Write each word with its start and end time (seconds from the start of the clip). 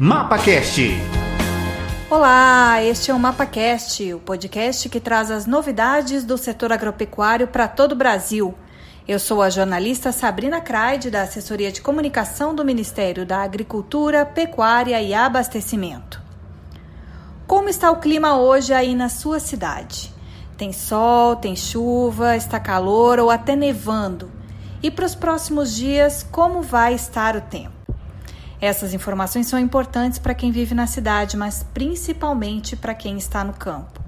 MapaCast. 0.00 0.80
Olá, 2.08 2.80
este 2.84 3.10
é 3.10 3.14
o 3.14 3.18
MapaCast, 3.18 4.14
o 4.14 4.20
podcast 4.20 4.88
que 4.88 5.00
traz 5.00 5.28
as 5.28 5.44
novidades 5.44 6.22
do 6.24 6.38
setor 6.38 6.72
agropecuário 6.72 7.48
para 7.48 7.66
todo 7.66 7.92
o 7.92 7.96
Brasil. 7.96 8.54
Eu 9.08 9.18
sou 9.18 9.42
a 9.42 9.50
jornalista 9.50 10.12
Sabrina 10.12 10.60
Craide, 10.60 11.10
da 11.10 11.22
Assessoria 11.22 11.72
de 11.72 11.80
Comunicação 11.80 12.54
do 12.54 12.64
Ministério 12.64 13.26
da 13.26 13.42
Agricultura, 13.42 14.24
Pecuária 14.24 15.02
e 15.02 15.12
Abastecimento. 15.12 16.22
Como 17.44 17.68
está 17.68 17.90
o 17.90 17.96
clima 17.96 18.38
hoje 18.38 18.72
aí 18.72 18.94
na 18.94 19.08
sua 19.08 19.40
cidade? 19.40 20.14
Tem 20.56 20.72
sol, 20.72 21.34
tem 21.34 21.56
chuva, 21.56 22.36
está 22.36 22.60
calor 22.60 23.18
ou 23.18 23.32
até 23.32 23.56
nevando? 23.56 24.30
E 24.80 24.92
para 24.92 25.06
os 25.06 25.16
próximos 25.16 25.74
dias, 25.74 26.22
como 26.22 26.62
vai 26.62 26.94
estar 26.94 27.34
o 27.34 27.40
tempo? 27.40 27.77
Essas 28.60 28.92
informações 28.92 29.46
são 29.46 29.58
importantes 29.58 30.18
para 30.18 30.34
quem 30.34 30.50
vive 30.50 30.74
na 30.74 30.86
cidade, 30.86 31.36
mas 31.36 31.62
principalmente 31.62 32.74
para 32.74 32.94
quem 32.94 33.16
está 33.16 33.44
no 33.44 33.52
campo. 33.52 34.00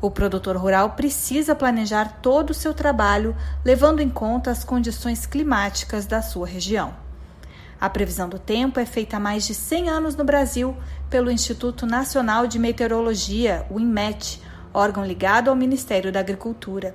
O 0.00 0.10
produtor 0.10 0.56
rural 0.58 0.90
precisa 0.90 1.54
planejar 1.54 2.18
todo 2.20 2.50
o 2.50 2.54
seu 2.54 2.74
trabalho 2.74 3.34
levando 3.64 4.00
em 4.00 4.10
conta 4.10 4.50
as 4.50 4.62
condições 4.62 5.24
climáticas 5.24 6.04
da 6.04 6.20
sua 6.20 6.46
região. 6.46 6.94
A 7.80 7.88
previsão 7.88 8.28
do 8.28 8.38
tempo 8.38 8.78
é 8.78 8.84
feita 8.84 9.16
há 9.16 9.20
mais 9.20 9.46
de 9.46 9.54
100 9.54 9.88
anos 9.88 10.16
no 10.16 10.24
Brasil 10.24 10.76
pelo 11.08 11.30
Instituto 11.30 11.86
Nacional 11.86 12.46
de 12.46 12.58
Meteorologia, 12.58 13.66
o 13.70 13.80
INMET, 13.80 14.42
órgão 14.74 15.04
ligado 15.04 15.48
ao 15.48 15.56
Ministério 15.56 16.12
da 16.12 16.20
Agricultura. 16.20 16.94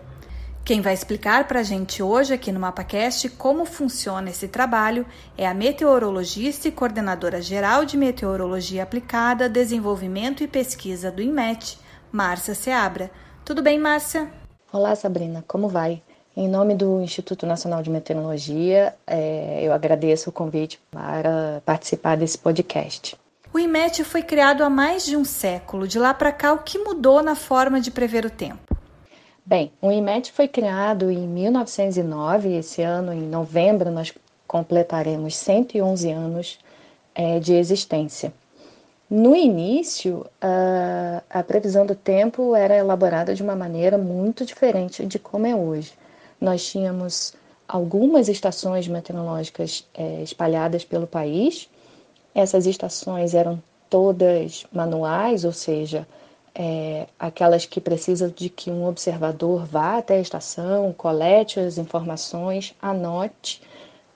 Quem 0.70 0.82
vai 0.82 0.94
explicar 0.94 1.48
para 1.48 1.62
a 1.62 1.64
gente 1.64 2.04
hoje 2.04 2.32
aqui 2.32 2.52
no 2.52 2.60
MapaCast 2.60 3.28
como 3.30 3.66
funciona 3.66 4.30
esse 4.30 4.48
trabalho 4.48 5.04
é 5.36 5.48
a 5.48 5.52
meteorologista 5.52 6.68
e 6.68 6.72
coordenadora 6.72 7.42
geral 7.42 7.86
de 7.86 7.98
Meteorologia 7.98 8.84
Aplicada, 8.84 9.50
Desenvolvimento 9.50 10.44
e 10.44 10.48
Pesquisa 10.48 11.10
do 11.10 11.24
INMET, 11.24 11.80
Márcia 12.12 12.54
Seabra. 12.54 13.10
Tudo 13.44 13.64
bem, 13.64 13.80
Márcia? 13.80 14.32
Olá, 14.72 14.96
Sabrina, 14.96 15.44
como 15.48 15.68
vai? 15.68 16.04
Em 16.38 16.48
nome 16.48 16.76
do 16.76 17.02
Instituto 17.02 17.48
Nacional 17.48 17.82
de 17.82 17.90
Meteorologia, 17.90 18.94
é, 19.08 19.62
eu 19.64 19.74
agradeço 19.74 20.30
o 20.30 20.32
convite 20.32 20.80
para 20.92 21.64
participar 21.66 22.16
desse 22.16 22.38
podcast. 22.38 23.18
O 23.52 23.58
IMET 23.58 24.04
foi 24.04 24.22
criado 24.22 24.64
há 24.64 24.70
mais 24.70 25.04
de 25.04 25.18
um 25.18 25.26
século. 25.26 25.88
De 25.88 25.98
lá 25.98 26.14
para 26.14 26.32
cá, 26.32 26.54
o 26.54 26.60
que 26.60 26.78
mudou 26.78 27.24
na 27.24 27.34
forma 27.34 27.82
de 27.82 27.90
prever 27.90 28.24
o 28.24 28.30
tempo? 28.30 28.69
Bem, 29.50 29.72
o 29.82 29.92
IMET 29.92 30.32
foi 30.32 30.48
criado 30.48 31.10
em 31.10 31.28
1909, 31.28 32.54
esse 32.54 32.84
ano, 32.84 33.12
em 33.12 33.24
novembro, 33.24 33.90
nós 33.90 34.14
completaremos 34.46 35.36
111 35.38 36.12
anos 36.12 36.60
é, 37.16 37.40
de 37.40 37.56
existência. 37.56 38.32
No 39.10 39.36
início, 39.36 40.24
a, 40.40 41.24
a, 41.28 41.42
previsão 41.42 41.84
do 41.84 41.96
tempo 41.96 42.56
era 42.56 42.78
elaborada 42.78 43.34
de 43.34 43.42
uma 43.42 43.56
maneira 43.56 43.98
muito 43.98 44.46
diferente 44.46 45.04
de 45.04 45.18
como 45.18 45.48
é 45.48 45.56
hoje. 45.56 45.94
Nós 46.40 46.64
tínhamos 46.70 47.34
algumas 47.68 48.30
estações 48.30 48.88
meteorológicas 48.88 49.84
é, 49.96 50.22
espalhadas 50.22 50.86
pelo 50.86 51.08
país. 51.08 51.68
Essas 52.36 52.68
estações 52.68 53.34
eram 53.34 53.60
todas 53.90 54.68
manuais, 54.72 55.44
ou 55.44 55.54
seja, 55.54 56.08
é, 56.56 57.08
aquelas 57.20 57.66
que 57.66 57.80
precisam 57.80 58.30
de 58.30 58.50
que 58.50 58.70
um 58.70 58.86
observador 58.86 59.66
vá 59.66 59.98
até 59.98 60.16
a 60.16 60.22
estação, 60.22 60.94
colete 60.94 61.60
as 61.60 61.78
informações, 61.78 62.76
anote 62.82 63.62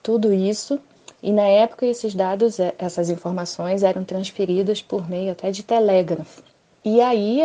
tudo 0.02 0.32
isso. 0.32 0.78
E 1.22 1.32
na 1.32 1.44
época 1.44 1.86
esses 1.86 2.14
dados, 2.14 2.60
é, 2.60 2.74
essas 2.78 3.08
informações 3.10 3.82
eram 3.82 4.04
transferidas 4.04 4.82
por 4.82 5.08
meio 5.08 5.32
até 5.32 5.50
de 5.50 5.62
telégrafo. 5.62 6.42
E 6.84 7.00
aí 7.00 7.40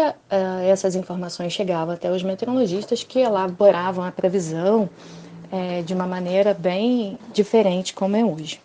essas 0.68 0.96
informações 0.96 1.54
chegavam 1.54 1.94
até 1.94 2.12
os 2.12 2.22
meteorologistas 2.22 3.04
que 3.04 3.20
elaboravam 3.20 4.04
a 4.04 4.12
previsão 4.12 4.90
é, 5.52 5.82
de 5.82 5.94
uma 5.94 6.06
maneira 6.06 6.54
bem 6.54 7.18
diferente 7.34 7.94
como 7.94 8.16
é 8.16 8.24
hoje. 8.24 8.60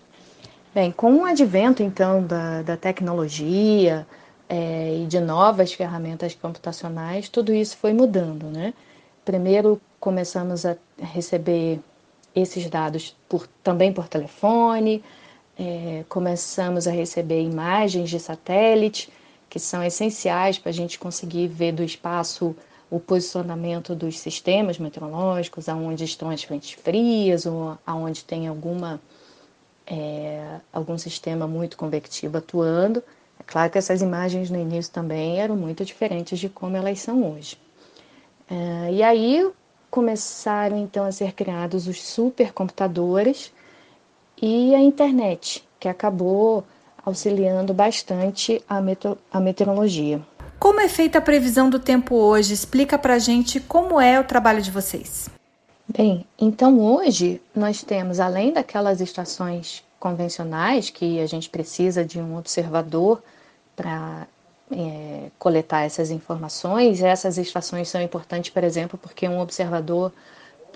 Bem, 0.75 0.91
com 0.91 1.19
o 1.19 1.25
advento 1.25 1.83
então 1.83 2.27
da, 2.27 2.63
da 2.63 2.77
tecnologia, 2.77 4.05
é, 4.49 4.99
e 5.03 5.06
de 5.06 5.21
novas 5.21 5.72
ferramentas 5.72 6.34
computacionais, 6.34 7.28
tudo 7.28 7.53
isso 7.53 7.77
foi 7.77 7.93
mudando, 7.93 8.47
né? 8.47 8.75
Primeiro 9.25 9.81
começamos 9.99 10.66
a 10.66 10.77
receber 10.99 11.81
esses 12.34 12.69
dados 12.69 13.16
por, 13.28 13.47
também 13.62 13.93
por 13.93 14.09
telefone, 14.09 15.03
é, 15.59 16.04
começamos 16.09 16.87
a 16.87 16.91
receber 16.91 17.43
imagens 17.43 18.10
de 18.10 18.19
satélite, 18.19 19.10
que 19.49 19.59
são 19.59 19.83
essenciais 19.83 20.59
para 20.59 20.71
a 20.71 20.75
gente 20.75 20.99
conseguir 20.99 21.47
ver 21.47 21.72
do 21.72 21.83
espaço 21.83 22.56
o 22.91 23.00
posicionamento 23.00 23.94
dos 23.94 24.19
sistemas 24.19 24.78
meteorológicos, 24.78 25.69
aonde 25.69 26.04
estão 26.04 26.28
as 26.31 26.43
frentes 26.43 26.72
frias 26.72 27.47
ou 27.47 27.78
aonde 27.87 28.25
tem 28.25 28.47
alguma 28.47 29.00
é, 29.87 30.60
algum 30.72 30.97
sistema 30.97 31.47
muito 31.47 31.77
convectivo 31.77 32.38
atuando. 32.38 33.03
Claro 33.47 33.71
que 33.71 33.78
essas 33.78 34.03
imagens 34.03 34.50
no 34.50 34.59
início 34.59 34.93
também 34.93 35.41
eram 35.41 35.56
muito 35.56 35.84
diferentes 35.84 36.38
de 36.38 36.49
como 36.49 36.77
elas 36.77 37.00
são 37.00 37.32
hoje. 37.32 37.59
É, 38.50 38.93
e 38.93 39.03
aí 39.03 39.50
começaram 39.91 40.77
então 40.77 41.05
a 41.05 41.12
ser 41.12 41.32
criados 41.32 41.87
os 41.87 42.03
supercomputadores 42.03 43.53
e 44.41 44.75
a 44.75 44.81
internet, 44.81 45.66
que 45.78 45.88
acabou 45.88 46.65
auxiliando 47.04 47.72
bastante 47.72 48.62
a, 48.69 48.81
meto 48.81 49.16
a 49.31 49.38
meteorologia. 49.38 50.21
Como 50.59 50.81
é 50.81 50.88
feita 50.88 51.19
a 51.19 51.22
previsão 51.22 51.69
do 51.69 51.78
tempo 51.78 52.15
hoje? 52.15 52.54
Explica 52.54 52.99
pra 52.99 53.19
gente 53.19 53.60
como 53.60 54.00
é 54.00 54.19
o 54.19 54.25
trabalho 54.25 54.62
de 54.62 54.71
vocês. 54.71 55.28
Bem, 55.87 56.27
então 56.39 56.81
hoje 56.81 57.43
nós 57.55 57.83
temos, 57.83 58.19
além 58.19 58.53
daquelas 58.53 59.00
estações 59.03 59.84
convencionais, 60.00 60.89
que 60.89 61.21
a 61.21 61.27
gente 61.27 61.49
precisa 61.50 62.05
de 62.05 62.19
um 62.19 62.39
observador 62.39 63.22
para 63.77 64.27
é, 64.72 65.31
coletar 65.39 65.83
essas 65.83 66.11
informações. 66.11 67.03
Essas 67.03 67.37
estações 67.37 67.89
são 67.89 68.00
importantes, 68.00 68.50
por 68.50 68.65
exemplo, 68.65 68.99
porque 68.99 69.28
um 69.28 69.39
observador 69.41 70.11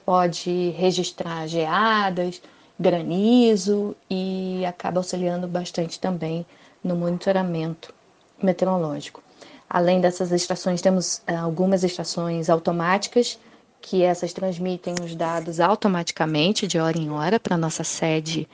pode 0.04 0.70
registrar 0.76 1.46
geadas, 1.46 2.42
granizo 2.78 3.96
e 4.10 4.62
acaba 4.66 5.00
auxiliando 5.00 5.48
bastante 5.48 5.98
também 5.98 6.44
no 6.84 6.94
monitoramento 6.94 7.94
meteorológico. 8.42 9.22
Além 9.68 10.00
dessas 10.02 10.32
estações, 10.32 10.82
temos 10.82 11.22
é, 11.26 11.34
algumas 11.34 11.82
estações 11.82 12.50
automáticas 12.50 13.38
que 13.80 14.02
essas 14.02 14.32
transmitem 14.32 14.94
os 15.02 15.14
dados 15.14 15.60
automaticamente 15.60 16.66
de 16.66 16.78
hora 16.78 16.98
em 16.98 17.10
hora 17.10 17.38
para 17.38 17.56
nossa 17.56 17.84
sede 17.84 18.48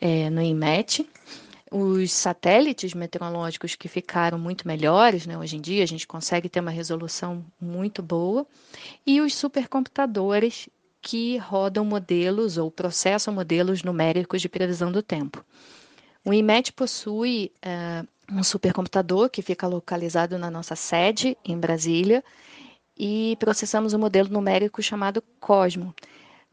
é, 0.00 0.30
no 0.30 0.42
IMET. 0.42 1.08
Os 1.70 2.12
satélites 2.12 2.94
meteorológicos 2.94 3.74
que 3.74 3.88
ficaram 3.88 4.38
muito 4.38 4.66
melhores, 4.66 5.26
né? 5.26 5.36
hoje 5.36 5.56
em 5.56 5.60
dia 5.60 5.82
a 5.82 5.86
gente 5.86 6.06
consegue 6.06 6.48
ter 6.48 6.60
uma 6.60 6.70
resolução 6.70 7.44
muito 7.60 8.02
boa, 8.02 8.46
e 9.06 9.20
os 9.20 9.34
supercomputadores 9.34 10.68
que 11.02 11.36
rodam 11.36 11.84
modelos 11.84 12.56
ou 12.56 12.70
processam 12.70 13.34
modelos 13.34 13.82
numéricos 13.82 14.40
de 14.40 14.48
previsão 14.48 14.90
do 14.90 15.02
tempo. 15.02 15.44
O 16.24 16.32
IMET 16.32 16.72
possui 16.72 17.52
é, 17.62 18.04
um 18.30 18.42
supercomputador 18.42 19.30
que 19.30 19.42
fica 19.42 19.66
localizado 19.66 20.38
na 20.38 20.50
nossa 20.50 20.76
sede, 20.76 21.36
em 21.44 21.58
Brasília, 21.58 22.24
e 22.98 23.36
processamos 23.38 23.94
um 23.94 23.98
modelo 23.98 24.28
numérico 24.28 24.82
chamado 24.82 25.22
Cosmo, 25.38 25.94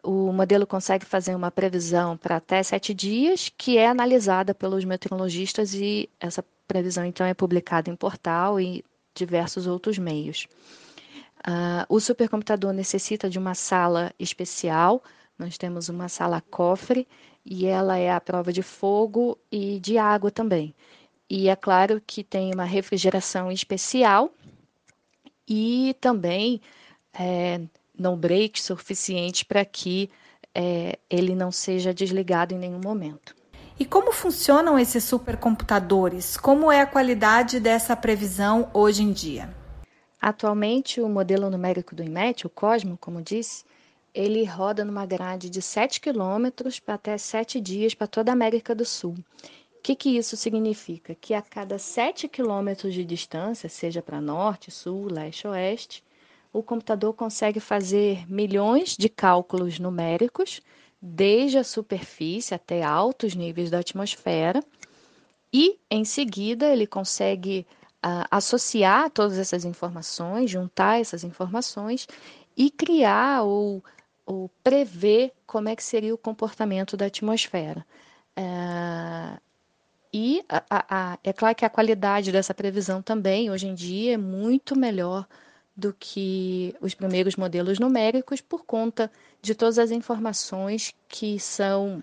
o 0.06 0.32
modelo 0.32 0.68
consegue 0.68 1.06
fazer 1.06 1.36
uma 1.36 1.50
previsão 1.50 2.16
para 2.16 2.36
até 2.36 2.62
sete 2.62 2.94
dias, 2.94 3.52
que 3.58 3.78
é 3.78 3.88
analisada 3.88 4.54
pelos 4.54 4.86
meteorologistas 4.86 5.74
e 5.74 6.08
essa 6.20 6.46
previsão 6.68 7.04
então 7.04 7.26
é 7.26 7.34
publicada 7.34 7.90
em 7.90 7.96
portal 7.96 8.60
e 8.60 8.86
diversos 9.16 9.66
outros 9.66 9.98
meios. 9.98 10.48
Uh, 11.48 11.86
o 11.90 12.00
supercomputador 12.00 12.72
necessita 12.72 13.30
de 13.30 13.40
uma 13.40 13.56
sala 13.56 14.14
especial. 14.20 15.04
Nós 15.38 15.58
temos 15.58 15.90
uma 15.90 16.08
sala 16.08 16.42
cofre 16.52 17.08
e 17.44 17.66
ela 17.66 17.98
é 17.98 18.12
à 18.12 18.22
prova 18.22 18.54
de 18.54 18.62
fogo 18.62 19.38
e 19.52 19.80
de 19.80 19.98
água 19.98 20.30
também. 20.30 20.74
E 21.28 21.50
é 21.50 21.56
claro 21.56 22.02
que 22.06 22.24
tem 22.24 22.54
uma 22.54 22.64
refrigeração 22.64 23.52
especial 23.52 24.32
e 25.48 25.96
também 26.00 26.62
é, 27.14 27.62
no 27.98 28.16
break 28.16 28.62
suficiente 28.62 29.46
para 29.46 29.64
que 29.64 30.10
é, 30.54 30.98
ele 31.10 31.36
não 31.36 31.52
seja 31.52 31.94
desligado 31.94 32.54
em 32.54 32.58
nenhum 32.58 32.82
momento. 32.84 33.36
E 33.78 33.86
como 33.86 34.14
funcionam 34.14 34.80
esses 34.80 35.04
supercomputadores? 35.04 36.38
Como 36.38 36.72
é 36.72 36.80
a 36.80 36.86
qualidade 36.86 37.60
dessa 37.60 37.96
previsão 37.96 38.70
hoje 38.74 39.04
em 39.04 39.12
dia? 39.12 39.54
Atualmente, 40.22 41.02
o 41.02 41.10
modelo 41.10 41.50
numérico 41.50 41.94
do 41.94 42.02
IMET, 42.02 42.48
o 42.48 42.50
Cosmo, 42.50 42.98
como 42.98 43.22
disse, 43.22 43.66
ele 44.14 44.46
roda 44.46 44.86
numa 44.86 45.06
grade 45.06 45.50
de 45.50 45.62
7 45.62 46.00
quilômetros 46.00 46.80
para 46.80 46.96
até 46.96 47.18
7 47.18 47.60
dias 47.60 47.94
para 47.94 48.08
toda 48.08 48.32
a 48.32 48.34
América 48.34 48.74
do 48.74 48.86
Sul. 48.86 49.16
Que, 49.86 49.96
que 49.96 50.18
isso 50.18 50.36
significa? 50.36 51.14
Que 51.14 51.36
a 51.36 51.44
cada 51.44 51.78
7 51.78 52.28
quilômetros 52.28 52.92
de 52.92 53.06
distância, 53.06 53.70
seja 53.70 54.02
para 54.02 54.20
norte, 54.20 54.72
sul, 54.72 55.06
leste, 55.12 55.48
oeste, 55.48 56.04
o 56.52 56.64
computador 56.64 57.14
consegue 57.14 57.60
fazer 57.60 58.26
milhões 58.28 58.98
de 58.98 59.08
cálculos 59.08 59.78
numéricos, 59.78 60.60
desde 61.00 61.60
a 61.60 61.64
superfície 61.64 62.56
até 62.56 62.82
altos 62.82 63.36
níveis 63.36 63.70
da 63.70 63.78
atmosfera, 63.78 64.60
e 65.54 65.78
em 65.92 66.04
seguida 66.04 66.66
ele 66.66 66.88
consegue 66.88 67.68
uh, 68.04 68.26
associar 68.32 69.12
todas 69.12 69.38
essas 69.38 69.66
informações, 69.66 70.50
juntar 70.50 71.00
essas 71.00 71.24
informações 71.24 72.08
e 72.58 72.72
criar 72.72 73.44
ou, 73.44 73.84
ou 74.26 74.50
prever 74.64 75.32
como 75.46 75.70
é 75.70 75.76
que 75.76 75.84
seria 75.84 76.16
o 76.16 76.18
comportamento 76.18 76.98
da 76.98 77.06
atmosfera. 77.06 77.86
Uh, 78.36 79.40
e 80.18 80.46
a, 80.48 80.64
a, 80.70 81.20
é 81.26 81.34
claro 81.34 81.54
que 81.54 81.66
a 81.66 81.70
qualidade 81.70 82.32
dessa 82.32 82.54
previsão 82.54 83.02
também, 83.02 83.52
hoje 83.52 83.68
em 83.68 83.76
dia, 83.76 84.14
é 84.14 84.18
muito 84.18 84.74
melhor 84.74 85.28
do 85.76 85.94
que 85.94 86.74
os 86.80 86.94
primeiros 86.94 87.36
modelos 87.36 87.80
numéricos, 87.80 88.40
por 88.40 88.64
conta 88.64 89.12
de 89.42 89.54
todas 89.54 89.78
as 89.78 89.92
informações 89.92 90.96
que 91.10 91.38
são 91.38 92.02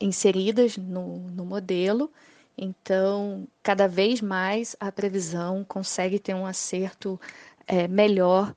inseridas 0.00 0.76
no, 0.76 1.18
no 1.30 1.44
modelo. 1.44 2.12
Então, 2.56 3.48
cada 3.60 3.88
vez 3.88 4.20
mais 4.20 4.76
a 4.78 4.92
previsão 4.92 5.64
consegue 5.64 6.20
ter 6.20 6.34
um 6.34 6.46
acerto 6.46 7.20
é, 7.66 7.88
melhor 7.88 8.54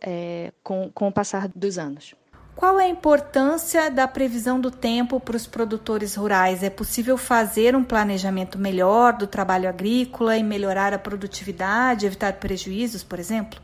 é, 0.00 0.52
com, 0.62 0.92
com 0.92 1.08
o 1.08 1.12
passar 1.12 1.48
dos 1.48 1.76
anos. 1.76 2.14
Qual 2.56 2.80
é 2.80 2.86
a 2.86 2.88
importância 2.88 3.90
da 3.90 4.08
previsão 4.08 4.58
do 4.58 4.70
tempo 4.70 5.20
para 5.20 5.36
os 5.36 5.46
produtores 5.46 6.14
rurais? 6.14 6.62
É 6.62 6.70
possível 6.70 7.18
fazer 7.18 7.76
um 7.76 7.84
planejamento 7.84 8.58
melhor 8.58 9.12
do 9.12 9.26
trabalho 9.26 9.68
agrícola 9.68 10.38
e 10.38 10.42
melhorar 10.42 10.94
a 10.94 10.98
produtividade, 10.98 12.06
evitar 12.06 12.32
prejuízos, 12.40 13.04
por 13.04 13.18
exemplo? 13.18 13.60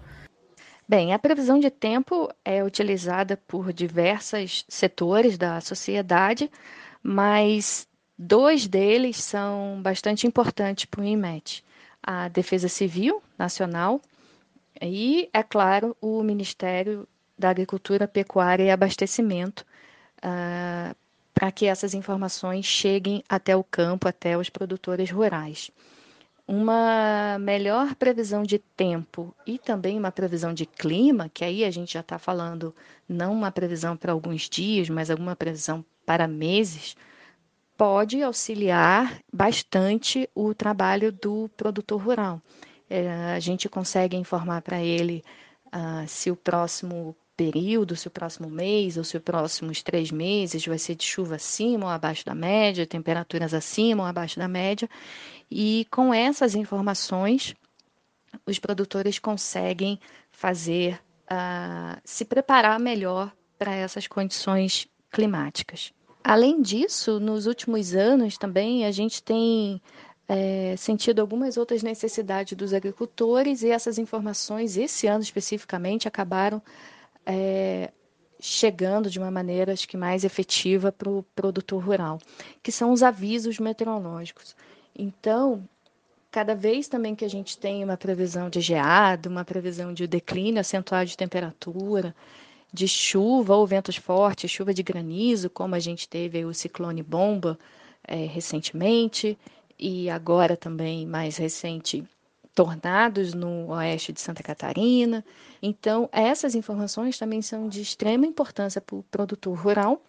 Bem, 0.87 1.15
a 1.15 1.19
previsão 1.19 1.59
de 1.59 1.71
tempo 1.71 2.29
é 2.45 2.63
utilizada 2.63 3.39
por 3.49 3.73
diversos 3.73 4.63
setores 4.69 5.39
da 5.39 5.59
sociedade, 5.63 6.51
mas 7.03 7.89
dois 8.19 8.67
deles 8.67 9.17
são 9.17 9.81
bastante 9.83 10.27
importantes 10.27 10.85
para 10.85 11.01
o 11.01 11.05
INMET: 11.05 11.65
a 12.03 12.29
Defesa 12.29 12.69
Civil 12.69 13.23
Nacional 13.39 14.03
e, 14.83 15.31
é 15.33 15.43
claro, 15.43 15.97
o 15.99 16.23
Ministério 16.23 17.09
da 17.43 17.51
Agricultura, 17.51 18.09
Pecuária 18.09 18.65
e 18.65 18.71
Abastecimento, 18.71 19.67
uh, 20.19 20.97
para 21.35 21.51
que 21.51 21.67
essas 21.67 21.93
informações 21.93 22.65
cheguem 22.65 23.23
até 23.29 23.57
o 23.57 23.65
campo, 23.65 24.09
até 24.09 24.39
os 24.39 24.49
produtores 24.49 25.11
rurais. 25.11 25.71
Uma 26.47 27.39
melhor 27.41 27.95
previsão 27.95 28.43
de 28.43 28.59
tempo 28.59 29.35
e 29.47 29.59
também 29.59 29.99
uma 29.99 30.13
previsão 30.13 30.55
de 30.55 30.67
clima, 30.67 31.31
que 31.33 31.45
aí 31.45 31.65
a 31.65 31.71
gente 31.71 31.95
já 31.95 32.01
está 32.01 32.19
falando 32.19 32.75
não 33.09 33.33
uma 33.33 33.51
previsão 33.51 33.97
para 33.97 34.13
alguns 34.13 34.49
dias, 34.49 34.89
mas 34.89 35.11
alguma 35.11 35.37
previsão 35.37 35.85
para 36.07 36.27
meses, 36.27 36.97
pode 37.77 38.23
auxiliar 38.23 39.21
bastante 39.33 40.29
o 40.35 40.55
trabalho 40.55 41.11
do 41.11 41.51
produtor 41.57 42.01
rural. 42.01 42.41
É, 42.89 43.35
a 43.35 43.41
gente 43.41 43.69
consegue 43.69 44.17
informar 44.17 44.63
para 44.63 44.81
ele 44.81 45.25
uh, 45.69 46.07
se 46.07 46.31
o 46.31 46.37
próximo 46.37 47.17
período, 47.37 47.97
se 47.97 48.09
o 48.09 48.11
próximo 48.11 48.49
mês 48.49 48.97
ou 48.97 49.05
se 49.05 49.17
os 49.17 49.23
próximos 49.23 49.83
três 49.83 50.11
meses 50.11 50.65
vai 50.67 50.79
ser 50.79 50.95
de 50.95 51.05
chuva 51.05 51.37
acima 51.37 51.87
ou 51.87 51.91
abaixo 51.91 52.25
da 52.25 52.35
média, 52.35 52.87
temperaturas 52.87 53.55
acima 53.55 54.03
ou 54.03 54.09
abaixo 54.09 54.39
da 54.39 54.49
média. 54.49 54.89
E 55.51 55.87
com 55.91 56.13
essas 56.13 56.55
informações, 56.55 57.55
os 58.47 58.59
produtores 58.59 59.19
conseguem 59.19 59.99
fazer, 60.31 61.01
uh, 61.31 62.01
se 62.05 62.25
preparar 62.25 62.79
melhor 62.79 63.33
para 63.59 63.75
essas 63.75 64.07
condições 64.07 64.89
climáticas. 65.11 65.93
Além 66.25 66.63
disso, 66.63 67.19
nos 67.19 67.47
últimos 67.47 67.95
anos 67.95 68.39
também 68.39 68.85
a 68.85 68.91
gente 68.91 69.23
tem 69.23 69.83
é, 70.29 70.75
sentido 70.77 71.21
algumas 71.21 71.57
outras 71.57 71.83
necessidades 71.83 72.57
dos 72.57 72.73
agricultores 72.73 73.63
e 73.63 73.71
essas 73.71 73.99
informações, 73.99 74.77
esse 74.77 75.07
ano 75.07 75.23
especificamente, 75.23 76.07
acabaram 76.07 76.63
é, 77.27 77.91
chegando 78.41 79.09
de 79.09 79.19
uma 79.19 79.31
maneira 79.31 79.73
acho 79.73 79.89
que 79.89 79.97
mais 79.97 80.25
efetiva 80.25 80.91
para 80.91 81.09
o 81.09 81.23
produtor 81.35 81.83
rural, 81.85 82.19
que 82.63 82.73
são 82.73 82.93
os 82.93 83.03
avisos 83.03 83.59
meteorológicos. 83.59 84.57
Então, 84.99 85.67
cada 86.31 86.55
vez 86.55 86.89
também 86.89 87.15
que 87.15 87.25
a 87.25 87.31
gente 87.31 87.57
tem 87.57 87.85
uma 87.85 87.97
previsão 87.97 88.51
de 88.51 88.61
geado, 88.61 89.29
uma 89.29 89.45
previsão 89.45 89.93
de 89.93 90.07
declínio 90.07 90.61
acentuado 90.61 91.09
de 91.09 91.17
temperatura, 91.17 92.15
de 92.73 92.89
chuva 92.89 93.55
ou 93.55 93.67
ventos 93.67 93.97
fortes, 93.97 94.51
chuva 94.51 94.73
de 94.73 94.83
granizo, 94.83 95.51
como 95.51 95.75
a 95.75 95.79
gente 95.79 96.09
teve 96.09 96.45
o 96.45 96.55
ciclone 96.55 97.03
bomba 97.03 97.59
é, 98.03 98.27
recentemente, 98.27 99.39
e 99.79 100.09
agora 100.09 100.57
também 100.57 101.07
mais 101.07 101.37
recente 101.37 102.05
tornados 102.55 103.33
no 103.35 103.69
oeste 103.69 104.13
de 104.13 104.21
Santa 104.21 104.43
Catarina. 104.43 105.25
Então, 105.63 106.09
essas 106.13 106.55
informações 106.55 107.19
também 107.19 107.41
são 107.43 107.69
de 107.69 107.81
extrema 107.81 108.27
importância 108.27 108.81
para 108.81 108.97
o 108.97 109.03
produtor 109.05 109.57
rural, 109.57 110.03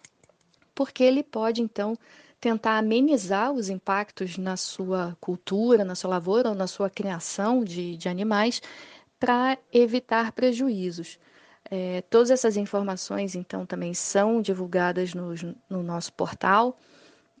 porque 0.74 1.02
ele 1.02 1.22
pode, 1.22 1.62
então, 1.62 1.96
tentar 2.40 2.76
amenizar 2.76 3.52
os 3.52 3.68
impactos 3.70 4.36
na 4.36 4.56
sua 4.56 5.16
cultura, 5.20 5.84
na 5.84 5.94
sua 5.94 6.10
lavoura 6.10 6.50
ou 6.50 6.54
na 6.54 6.66
sua 6.66 6.90
criação 6.90 7.64
de, 7.64 7.96
de 7.96 8.08
animais 8.08 8.60
para 9.18 9.56
evitar 9.72 10.32
prejuízos. 10.32 11.18
É, 11.70 12.02
todas 12.02 12.30
essas 12.30 12.58
informações, 12.58 13.34
então, 13.34 13.64
também 13.64 13.94
são 13.94 14.42
divulgadas 14.42 15.14
no, 15.14 15.34
no 15.70 15.82
nosso 15.82 16.12
portal, 16.12 16.76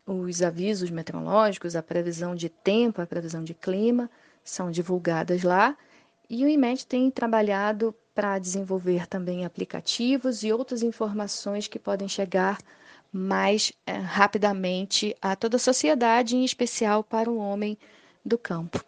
os 0.06 0.42
avisos 0.42 0.90
meteorológicos, 0.90 1.76
a 1.76 1.82
previsão 1.82 2.34
de 2.34 2.48
tempo, 2.48 3.02
a 3.02 3.06
previsão 3.06 3.44
de 3.44 3.52
clima, 3.52 4.10
são 4.44 4.70
divulgadas 4.70 5.42
lá. 5.42 5.76
E 6.28 6.44
o 6.44 6.48
IMED 6.48 6.86
tem 6.86 7.10
trabalhado 7.10 7.94
para 8.14 8.38
desenvolver 8.38 9.06
também 9.06 9.44
aplicativos 9.44 10.44
e 10.44 10.52
outras 10.52 10.82
informações 10.82 11.66
que 11.66 11.78
podem 11.78 12.06
chegar 12.06 12.58
mais 13.12 13.72
é, 13.86 13.92
rapidamente 13.92 15.16
a 15.22 15.34
toda 15.36 15.56
a 15.56 15.60
sociedade, 15.60 16.36
em 16.36 16.44
especial 16.44 17.02
para 17.02 17.30
o 17.30 17.38
homem 17.38 17.78
do 18.24 18.36
campo. 18.36 18.84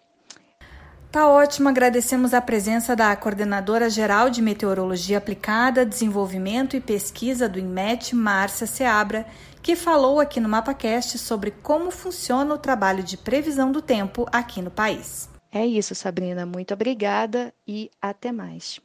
Tá 1.11 1.29
ótimo, 1.29 1.69
agradecemos 1.69 2.35
a 2.35 2.43
presença 2.43 2.95
da 2.95 3.15
coordenadora 3.17 3.89
geral 3.89 4.29
de 4.29 4.43
Meteorologia 4.43 5.19
Aplicada, 5.19 5.87
Desenvolvimento 5.87 6.77
e 6.77 6.81
Pesquisa 6.81 7.49
do 7.49 7.59
INMET, 7.59 8.15
Márcia 8.15 8.67
Seabra, 8.67 9.25
que 9.63 9.75
falou 9.75 10.21
aqui 10.21 10.41
no 10.41 10.49
MapaCast 10.49 11.19
sobre 11.19 11.53
como 11.53 11.91
funciona 11.91 12.53
o 12.53 12.59
trabalho 12.59 13.03
de 13.03 13.17
previsão 13.17 13.73
do 13.73 13.81
tempo 13.81 14.27
aqui 14.31 14.61
no 14.61 14.71
país. 14.71 15.36
É 15.57 15.65
isso, 15.65 15.95
Sabrina. 15.95 16.45
Muito 16.45 16.75
obrigada 16.75 17.55
e 17.67 17.91
até 18.01 18.31
mais. 18.31 18.79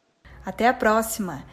Até 0.46 0.70
a 0.70 0.74
próxima. 0.74 1.44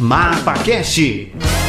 MapaCast 0.00 1.59